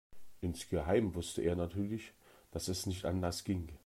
[0.39, 2.13] Insgeheim wusste er natürlich,
[2.49, 3.69] dass es nicht anders ging.